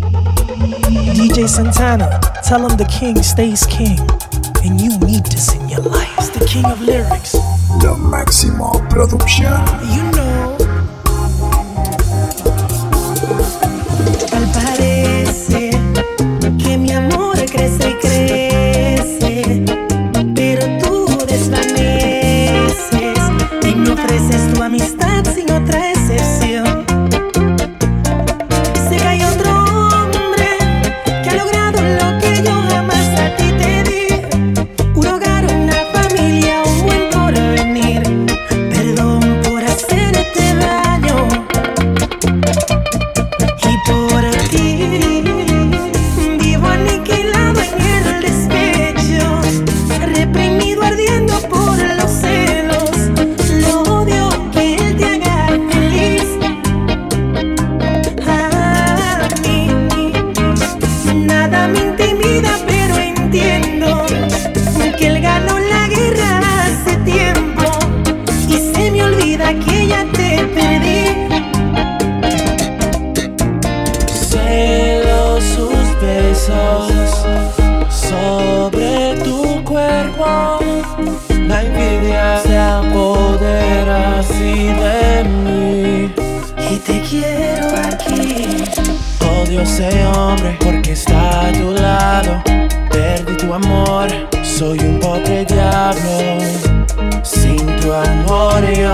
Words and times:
DJ 0.00 1.48
Santana, 1.48 2.20
tell 2.42 2.66
him 2.66 2.76
the 2.76 2.86
king 2.86 3.22
stays 3.22 3.66
king, 3.66 3.98
and 4.64 4.80
you 4.80 4.98
need 5.00 5.24
this 5.26 5.54
in 5.54 5.68
your 5.68 5.80
life. 5.80 6.32
The 6.32 6.44
king 6.46 6.64
of 6.64 6.80
lyrics. 6.80 7.32
The 7.80 7.94
máximo 7.98 8.72
producción. 8.88 9.52
You 9.94 10.02
know. 10.12 10.56
Tal 14.30 14.46
parece 14.52 15.70
que 16.58 16.78
mi 16.78 16.92
amor 16.92 17.36
crece 17.46 17.90
y 17.90 17.94
crece, 18.00 18.49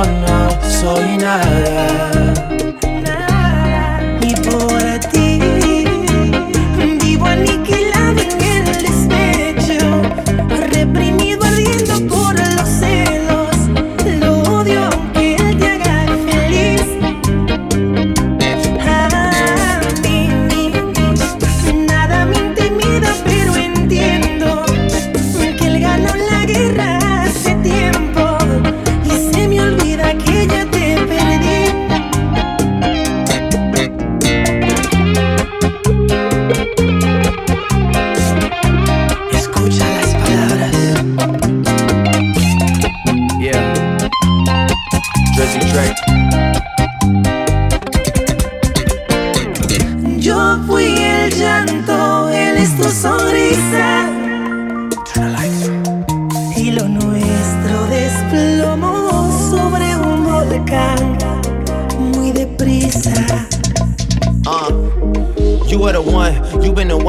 no 0.06 0.62
soy 0.62 1.16
nada. 1.18 2.15
Drizzy 45.46 45.60
Drake. 45.70 46.15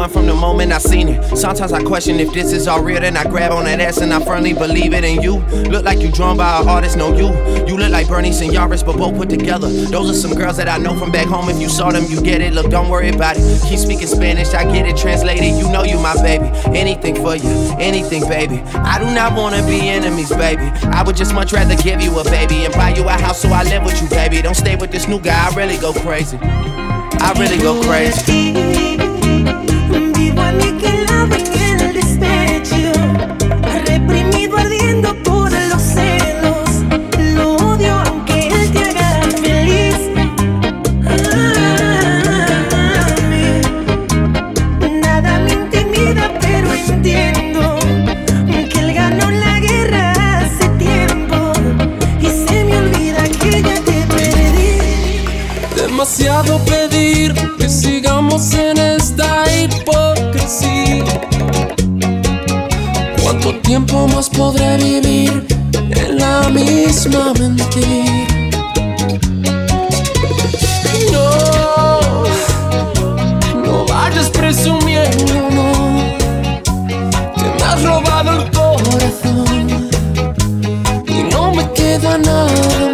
From 0.10 0.26
the 0.26 0.34
moment 0.34 0.72
I 0.72 0.78
seen 0.78 1.10
it. 1.10 1.38
Sometimes 1.38 1.74
I 1.74 1.84
question 1.84 2.20
if 2.20 2.34
this 2.34 2.52
is 2.52 2.68
all 2.68 2.84
real, 2.84 3.00
then 3.00 3.18
I 3.18 3.24
grab 3.24 3.52
on 3.52 3.66
that 3.66 3.80
ass 3.80 3.98
and 3.98 4.14
I 4.14 4.24
firmly 4.24 4.54
believe 4.54 4.94
it. 4.94 5.04
And 5.04 5.24
you 5.24 5.38
look 5.70 5.86
like 5.86 6.00
you 6.00 6.12
drawn 6.12 6.38
by 6.38 6.62
an 6.62 6.68
artist, 6.68 6.98
no 6.98 7.16
you. 7.16 7.28
You 7.68 7.78
look 7.78 7.92
like 7.92 8.08
Bernie 8.08 8.30
and 8.30 8.52
Yaris, 8.52 8.86
but 8.86 8.98
both 8.98 9.16
put 9.18 9.30
together. 9.30 9.70
Those 9.70 10.10
are 10.10 10.14
some 10.14 10.34
girls 10.34 10.58
that 10.58 10.70
I 10.70 10.78
know 10.78 10.98
from 10.98 11.12
back 11.12 11.28
home. 11.28 11.50
If 11.50 11.60
you 11.60 11.70
saw 11.70 11.92
them, 11.92 12.06
you 12.10 12.22
get 12.22 12.42
it. 12.42 12.54
Look, 12.54 12.70
don't 12.70 12.90
worry 12.90 13.10
about 13.10 13.36
it. 13.38 13.62
Keep 13.68 13.80
speaking 13.80 14.08
Spanish, 14.08 14.54
I 14.54 14.64
get 14.72 14.86
it 14.86 14.98
translated. 14.98 15.56
You 15.56 15.72
know 15.72 15.84
you 15.84 16.00
my 16.00 16.16
baby. 16.22 16.48
Anything 16.78 17.16
for 17.16 17.36
you, 17.36 17.76
anything, 17.80 18.28
baby. 18.28 18.62
I 18.76 19.00
do 19.00 19.06
not 19.14 19.38
wanna 19.38 19.66
be 19.66 19.80
enemies, 19.90 20.30
baby. 20.30 20.64
I 20.92 21.04
would 21.04 21.16
just 21.16 21.34
much 21.34 21.54
rather 21.54 21.76
give 21.76 22.02
you 22.02 22.18
a 22.20 22.24
baby 22.24 22.66
and 22.66 22.74
buy 22.74 22.90
you 22.90 23.04
a 23.08 23.12
house 23.12 23.42
so 23.42 23.50
I 23.50 23.64
live 23.64 23.84
with 23.84 24.02
you, 24.02 24.10
baby. 24.10 24.42
Don't 24.42 24.56
stay 24.56 24.76
with 24.76 24.92
this 24.92 25.08
new 25.08 25.20
guy, 25.20 25.50
I 25.50 25.56
really 25.56 25.78
go 25.78 25.94
crazy. 25.94 26.38
I 26.42 27.34
really 27.38 27.58
go 27.58 27.82
crazy. 27.84 28.67
Reprimido 33.88 34.27
podré 64.38 64.78
vivir 64.78 65.46
en 65.74 66.18
la 66.18 66.50
misma 66.50 67.34
mentira? 67.40 68.28
No, 71.12 72.24
no 73.64 73.86
vayas 73.86 74.30
presumiendo, 74.30 75.34
que 77.36 77.44
me 77.44 77.64
has 77.64 77.84
robado 77.84 78.32
el 78.42 78.52
corazón 78.52 79.90
y 81.08 81.24
no 81.32 81.52
me 81.54 81.72
queda 81.74 82.18
nada 82.18 82.87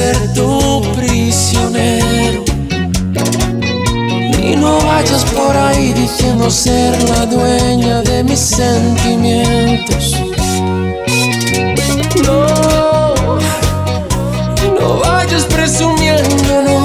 ser 0.00 0.32
tu 0.32 0.80
prisionero. 0.96 2.42
Y 4.42 4.56
no 4.56 4.78
vayas 4.86 5.24
por 5.36 5.54
ahí 5.54 5.92
diciendo 5.92 6.50
ser 6.50 6.92
la 7.10 7.26
dueña 7.26 8.00
de 8.02 8.24
mis 8.24 8.38
sentimientos. 8.38 10.16
No, 12.26 13.14
no 14.78 14.88
vayas 15.04 15.44
presumiendo, 15.44 16.52
no, 16.68 16.78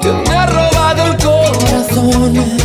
que 0.00 0.10
me 0.26 0.34
ha 0.34 0.46
robado 0.46 1.00
el 1.08 1.16
corazón 1.28 2.61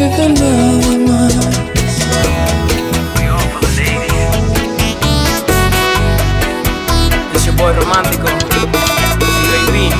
queda 0.00 0.28
nada 0.28 0.96
más. 1.06 1.60
Boy 7.56 7.74
romántico. 7.74 8.24
baby. 9.50 9.90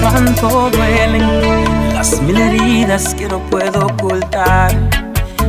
Cuánto 0.00 0.70
duelen 0.70 1.94
las 1.94 2.20
mil 2.22 2.36
heridas 2.36 3.14
que 3.14 3.28
no 3.28 3.38
puedo 3.50 3.86
ocultar 3.86 4.72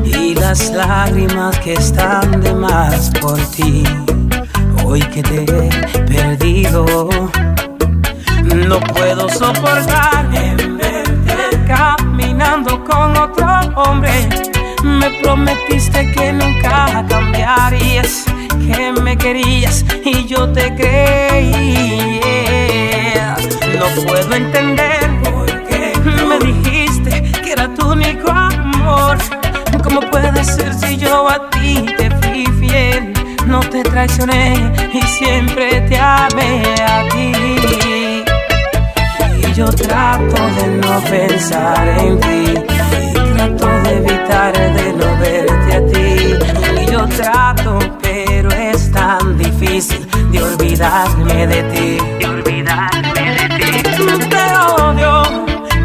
y 0.05 0.35
las 0.35 0.69
lágrimas 0.69 1.57
que 1.59 1.73
están 1.73 2.41
de 2.41 2.53
más 2.53 3.09
por 3.19 3.39
ti. 3.55 3.83
Hoy 4.85 4.99
que 5.01 5.23
te 5.23 5.43
he 5.43 5.99
perdido, 6.01 6.85
no 8.67 8.79
puedo 8.79 9.27
soportar 9.29 10.29
verte 10.29 11.63
caminando 11.67 12.83
con 12.83 13.17
otro 13.17 13.47
hombre. 13.75 14.29
Me 14.83 15.09
prometiste 15.21 16.11
que 16.11 16.33
nunca 16.33 17.05
cambiarías, 17.07 18.25
que 18.65 18.91
me 19.01 19.17
querías 19.17 19.85
y 20.05 20.25
yo 20.25 20.51
te 20.51 20.73
creía. 20.75 22.15
No 23.79 24.03
puedo 24.03 24.33
entender 24.33 25.09
por 25.23 25.45
qué 25.67 25.93
me 26.27 26.39
dijiste 26.39 27.21
que 27.43 27.51
era 27.53 27.73
tu 27.73 27.91
único 27.91 28.29
amor. 28.31 29.17
¿Cómo 29.83 29.99
puede 30.11 30.43
ser 30.43 30.73
si 30.73 30.97
yo 30.97 31.29
a 31.29 31.49
ti 31.49 31.85
te 31.97 32.09
fui 32.11 32.45
fiel? 32.59 33.13
No 33.45 33.59
te 33.59 33.83
traicioné 33.83 34.71
y 34.93 35.01
siempre 35.01 35.81
te 35.81 35.97
amé 35.97 36.63
a 36.81 37.03
ti. 37.09 37.82
Yo 39.55 39.65
trato 39.65 40.41
de 40.57 40.67
no 40.81 40.99
pensar 41.11 41.87
en 41.99 42.19
ti. 42.19 42.55
Y 42.55 43.33
trato 43.35 43.67
de 43.83 43.97
evitar 43.97 44.51
de 44.51 44.93
no 44.93 45.17
verte 45.19 45.75
a 45.75 45.85
ti. 45.91 46.81
Y 46.81 46.91
yo 46.91 47.07
trato, 47.09 47.77
pero 48.01 48.49
es 48.49 48.91
tan 48.91 49.37
difícil 49.37 50.07
de 50.31 50.41
olvidarme 50.41 51.45
de 51.45 51.63
ti. 51.71 51.97
De 52.19 52.25
olvidarme 52.25 53.35
de 53.37 53.47
ti. 53.59 53.71
Te 54.27 54.45
odio 54.81 55.21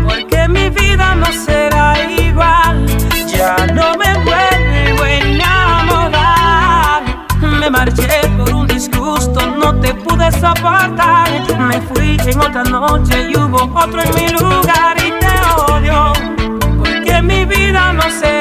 porque 0.03 0.49
mi 0.49 0.71
vida 0.71 1.15
no 1.15 1.27
será 1.27 1.95
igual. 2.11 2.87
Ya 3.27 3.55
no 3.75 3.93
me 3.99 4.15
vuelvo 4.25 5.03
a 5.03 5.11
enamorar. 5.11 7.03
Me 7.61 7.69
marché 7.69 8.09
por 8.39 8.55
un 8.55 8.67
disgusto, 8.67 9.41
no 9.63 9.75
te 9.79 9.93
pude 9.93 10.33
soportar. 10.33 11.29
Fui 11.81 12.17
en 12.27 12.41
otra 12.41 12.65
noche 12.65 13.31
y 13.31 13.37
hubo 13.37 13.71
otro 13.75 14.03
en 14.03 14.15
mi 14.15 14.29
lugar 14.31 14.97
y 14.99 15.11
te 15.21 15.73
odio. 15.73 16.13
Porque 16.79 17.23
mi 17.23 17.45
vida 17.45 17.93
no 17.93 18.03
será 18.11 18.38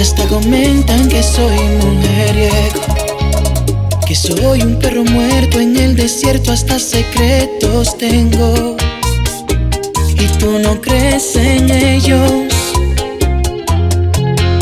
hasta 0.00 0.26
comentan 0.28 1.08
que 1.08 1.22
soy 1.22 1.58
mujeriego. 1.82 2.80
Que 4.06 4.14
soy 4.14 4.62
un 4.62 4.78
perro 4.78 5.04
muerto 5.04 5.60
en 5.60 5.76
el 5.76 5.94
desierto, 5.94 6.52
hasta 6.52 6.78
secretos 6.78 7.98
tengo. 7.98 8.76
Y 10.14 10.26
tú 10.38 10.58
no 10.58 10.80
crees 10.80 11.36
en 11.36 11.70
ellos. 11.70 12.30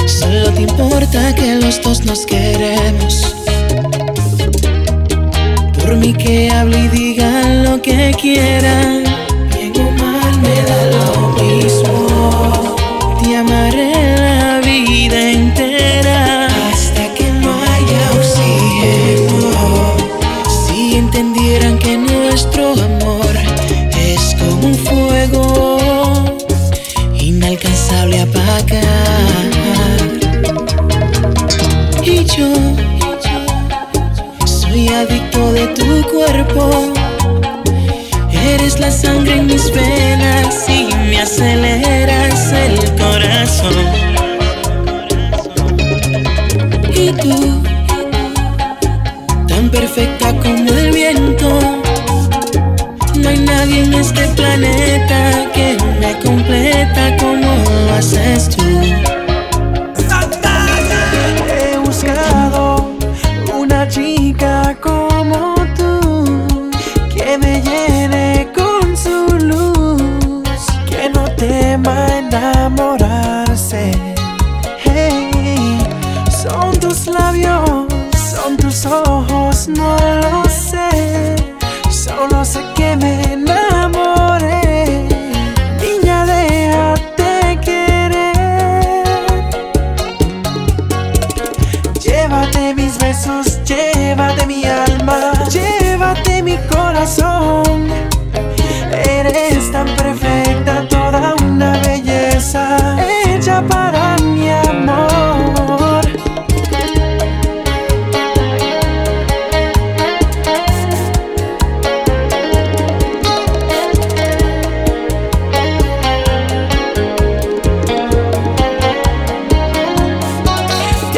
Solo 0.07 0.51
te 0.53 0.63
importa 0.63 1.35
que 1.35 1.55
los 1.55 1.81
dos 1.83 2.05
nos 2.05 2.27
queremos. 2.27 3.35
Por 5.81 5.97
mí 5.97 6.13
que 6.15 6.51
hable 6.51 6.79
y 6.79 6.89
digan 6.89 7.65
lo 7.65 7.81
que 7.81 8.15
quieran. 8.21 9.05
Bien 9.55 9.73
o 9.87 9.91
mal 10.03 10.41
me 10.41 10.63
da 10.63 10.87
lo 10.87 11.18
como 50.43 50.71
el 50.73 50.93
viento. 50.93 51.49
No 53.17 53.29
hay 53.29 53.39
nadie 53.41 53.85
en 53.85 53.95
este 53.95 54.27
planeta 54.29 55.47
que 55.53 55.77
me 56.01 56.19
completa 56.19 57.17
como 57.19 57.47
lo 57.87 57.95
haces 57.95 58.49
tú. 58.51 58.63
He 61.51 61.79
buscado 61.79 62.91
una 63.59 63.89
chica 63.89 64.77
como 64.81 65.55
tú 65.77 66.49
que 67.15 67.39
me 67.39 67.61
llene 67.63 68.49
con 68.55 68.97
su 68.97 69.39
luz, 69.45 70.03
que 70.89 71.11
no 71.11 71.25
tema 71.37 72.21
nada. 72.31 72.68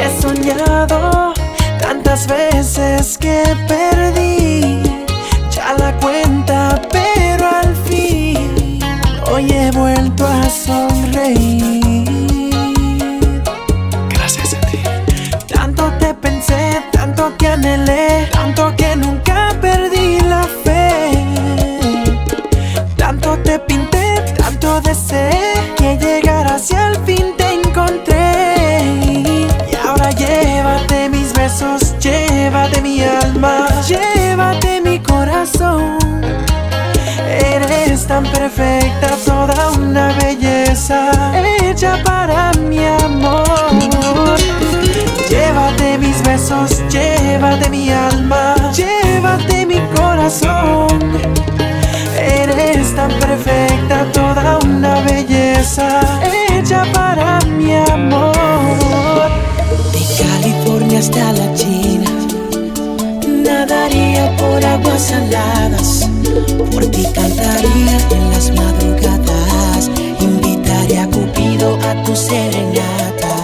He 0.03 0.09
soñado 0.23 1.35
tantas 1.79 2.27
veces 2.27 3.19
que 3.19 3.43
perdí 3.69 4.83
ya 5.51 5.75
la 5.79 5.93
cuenta, 6.01 6.81
pero 6.91 7.47
al 7.47 7.75
fin 7.87 8.79
hoy 9.31 9.53
he 9.53 9.71
vuelto 9.73 10.27
a 10.27 10.49
sonreír. 10.49 12.11
Gracias 14.09 14.55
a 14.55 14.61
ti. 14.69 14.79
Tanto 15.53 15.93
te 15.99 16.15
pensé, 16.15 16.83
tanto 16.93 17.33
te 17.39 17.49
anhelé, 17.49 18.27
tanto 18.33 18.75
que 18.77 18.97
nunca 18.97 19.30
tan 38.23 38.33
perfecta, 38.33 39.17
toda 39.25 39.71
una 39.79 40.13
belleza, 40.19 41.11
hecha 41.63 42.03
para 42.05 42.53
mi 42.69 42.85
amor. 42.85 44.39
Llévate 45.29 45.99
mis 45.99 46.23
besos, 46.23 46.83
llévate 46.91 47.71
mi 47.71 47.91
alma, 47.91 48.55
llévate 48.75 49.67
mi 49.67 49.81
corazón. 49.95 50.89
Eres 52.19 52.95
tan 52.95 53.11
perfecta, 53.21 54.05
toda 54.13 54.59
una 54.65 55.01
belleza, 55.03 56.01
hecha 56.51 56.85
para 56.93 57.39
mi 57.47 57.75
amor. 57.75 59.31
De 59.93 60.03
California 60.23 60.99
hasta 60.99 61.33
la 61.33 61.55
China, 61.55 62.11
nadaría 63.27 64.37
por 64.37 64.65
aguas 64.65 65.03
saladas. 65.09 66.00
Por 66.73 66.87
ti 66.87 67.07
cantaría 67.15 67.99
en 68.11 68.31
las 68.31 68.51
madrugadas, 68.51 69.91
invitaría 70.21 71.05
a 71.05 71.07
Cupido 71.09 71.79
a 71.83 72.03
tu 72.05 72.15
serenata 72.15 73.35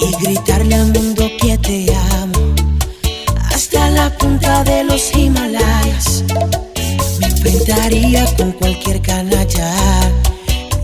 y 0.00 0.24
gritarle 0.24 0.74
al 0.74 0.92
mundo 0.92 1.30
que 1.40 1.58
te 1.58 1.94
amo. 1.94 2.54
Hasta 3.52 3.90
la 3.90 4.16
punta 4.18 4.64
de 4.64 4.84
los 4.84 5.14
Himalayas, 5.14 6.24
me 7.20 7.26
enfrentaría 7.26 8.24
con 8.36 8.52
cualquier 8.52 9.00
canalla 9.02 9.72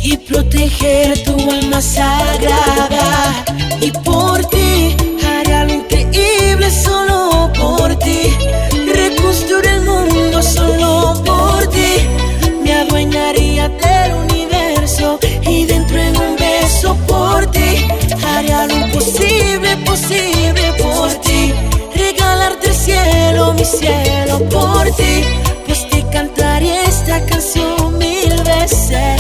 y 0.01 0.17
proteger 0.17 1.25
tu 1.25 1.33
alma 1.51 1.81
sagrada. 1.81 3.45
Y 3.81 3.91
por 3.91 4.45
ti 4.47 4.66
cielo, 23.67 24.39
por 24.49 24.85
ti. 24.97 25.25
Pues 25.67 25.89
te 25.91 26.03
cantaría 26.11 26.85
esta 26.85 27.25
canción 27.27 27.99
mil 27.99 28.43
veces. 28.45 29.16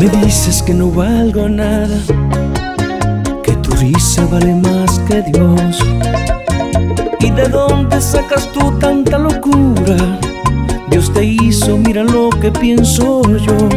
Me 0.00 0.08
dices 0.08 0.62
que 0.62 0.72
no 0.72 0.90
valgo 0.90 1.46
nada, 1.46 1.98
que 3.42 3.52
tu 3.56 3.70
risa 3.72 4.24
vale 4.30 4.54
más 4.54 4.98
que 5.00 5.20
Dios. 5.20 5.78
¿Y 7.20 7.30
de 7.30 7.46
dónde 7.46 8.00
sacas 8.00 8.50
tú 8.50 8.72
tanta 8.78 9.18
locura? 9.18 10.18
Dios 10.88 11.12
te 11.12 11.22
hizo, 11.22 11.76
mira 11.76 12.02
lo 12.02 12.30
que 12.30 12.50
pienso 12.50 13.20
yo. 13.24 13.68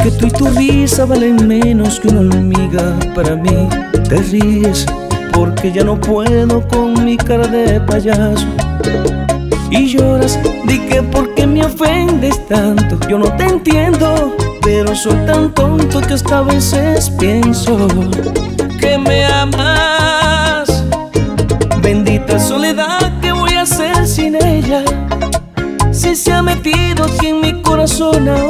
Que 0.00 0.12
tú 0.12 0.26
y 0.26 0.30
tu 0.30 0.46
risa 0.46 1.06
valen 1.06 1.48
menos 1.48 1.98
que 1.98 2.06
una 2.06 2.20
hormiga 2.20 2.96
para 3.16 3.34
mí. 3.34 3.68
Te 4.08 4.18
ríes 4.18 4.86
porque 5.32 5.72
ya 5.72 5.82
no 5.82 6.00
puedo 6.00 6.68
con 6.68 7.04
mi 7.04 7.16
cara 7.16 7.48
de 7.48 7.80
payaso. 7.80 8.46
Y 9.72 9.88
lloras, 9.88 10.38
di 10.68 10.78
que 10.86 11.02
por 11.02 11.34
qué 11.34 11.48
me 11.48 11.64
ofendes 11.64 12.46
tanto. 12.46 12.96
Yo 13.08 13.18
no 13.18 13.26
te 13.36 13.42
entiendo, 13.42 14.36
pero 14.70 14.94
soy 14.94 15.16
tan 15.24 15.50
tonto 15.54 15.98
que 16.02 16.12
hasta 16.12 16.40
a 16.40 16.42
veces 16.42 17.08
pienso 17.18 17.88
que 18.78 18.98
me 18.98 19.24
amas. 19.24 20.84
Bendita 21.80 22.38
soledad, 22.38 23.18
¿qué 23.22 23.32
voy 23.32 23.54
a 23.54 23.62
hacer 23.62 24.06
sin 24.06 24.34
ella? 24.34 24.84
Si 25.90 26.14
se 26.14 26.34
ha 26.34 26.42
metido 26.42 27.04
aquí 27.04 27.28
en 27.28 27.40
mi 27.40 27.62
corazón 27.62 28.28
ahora 28.28 28.47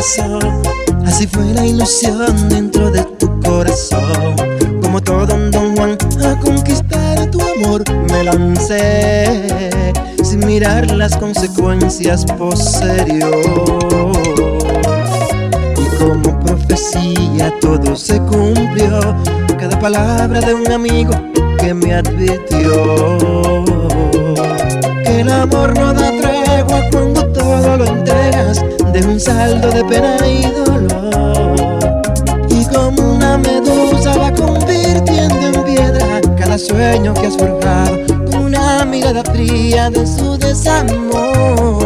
Así 0.00 1.26
fue 1.26 1.44
la 1.52 1.66
ilusión 1.66 2.48
dentro 2.48 2.90
de 2.90 3.04
tu 3.18 3.38
corazón. 3.40 4.34
Como 4.80 4.98
todo 5.02 5.34
un 5.34 5.50
Don 5.50 5.76
Juan 5.76 5.98
a 6.24 6.40
conquistar 6.40 7.30
tu 7.30 7.38
amor 7.42 7.84
Me 8.10 8.24
lancé. 8.24 9.60
Sin 10.24 10.46
mirar 10.46 10.90
las 10.92 11.18
consecuencias 11.18 12.24
posterior 12.24 13.30
Y 15.76 15.84
como 15.98 16.40
profecía 16.40 17.52
todo 17.60 17.94
se 17.94 18.18
cumplió. 18.20 19.00
Cada 19.58 19.78
palabra 19.78 20.40
de 20.40 20.54
un 20.54 20.72
amigo 20.72 21.12
que 21.58 21.74
me 21.74 21.92
advirtió. 21.92 23.64
Que 25.04 25.20
el 25.20 25.28
amor 25.30 25.78
no 25.78 25.92
da 25.92 26.19
de 29.00 29.08
un 29.08 29.20
saldo 29.20 29.70
de 29.70 29.84
pena 29.84 30.16
y 30.26 30.42
dolor. 30.42 32.02
Y 32.48 32.64
como 32.66 33.14
una 33.14 33.38
medusa 33.38 34.16
va 34.16 34.32
convirtiendo 34.32 35.40
en 35.40 35.64
piedra 35.64 36.20
cada 36.38 36.58
sueño 36.58 37.14
que 37.14 37.26
has 37.26 37.36
forjado, 37.36 37.98
como 38.30 38.46
una 38.46 38.84
mirada 38.84 39.22
fría 39.24 39.90
de 39.90 40.06
su 40.06 40.36
desamor. 40.36 41.79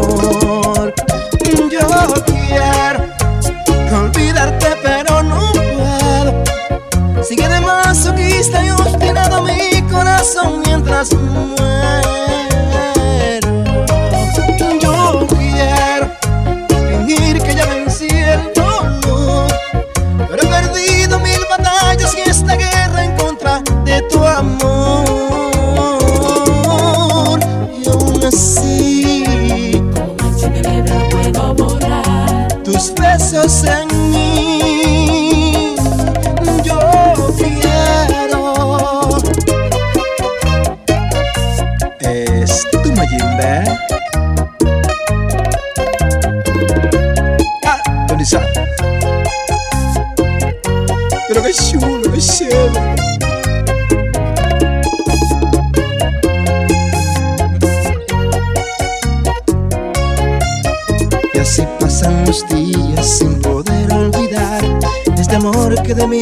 so 33.35 33.49
sing. 33.49 34.14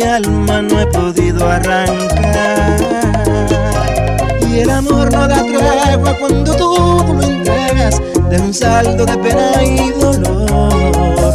mi 0.03 0.09
alma 0.09 0.62
no 0.62 0.81
he 0.81 0.87
podido 0.87 1.49
arrancar. 1.49 2.77
Y 4.49 4.61
el 4.61 4.71
amor 4.71 5.12
no 5.12 5.29
da 5.29 5.45
tregua 5.45 6.17
cuando 6.19 6.55
tú 6.57 7.05
lo 7.15 7.23
entregas 7.23 8.01
de 8.31 8.41
un 8.41 8.53
saldo 8.53 9.07
de 9.07 9.17
pena 9.19 9.62
y 9.62 9.91
dolor. 9.91 11.35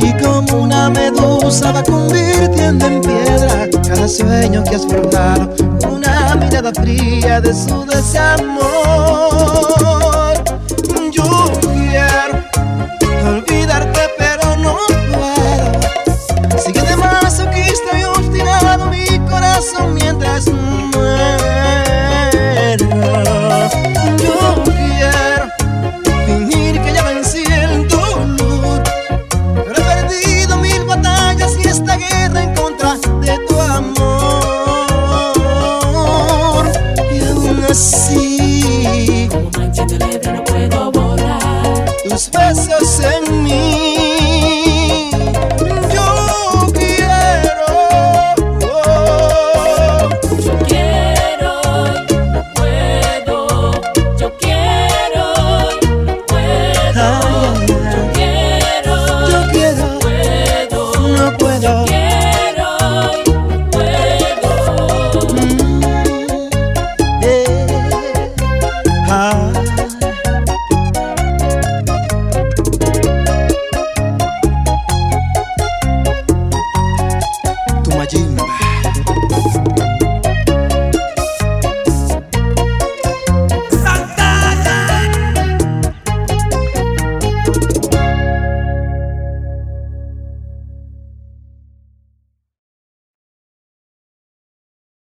Y 0.00 0.12
como 0.22 0.62
una 0.62 0.90
medusa 0.90 1.72
va 1.72 1.82
convirtiendo 1.82 2.86
en 2.86 3.00
piedra 3.00 3.68
cada 3.86 4.08
sueño 4.08 4.64
que 4.64 4.76
has 4.76 4.86
forjado, 4.86 5.50
una 5.90 6.36
mirada 6.36 6.72
fría 6.72 7.40
de 7.40 7.54
su 7.54 7.84
desamor. 7.86 8.66